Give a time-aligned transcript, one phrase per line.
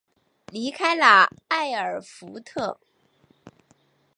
[0.47, 2.79] 离开了艾尔福特。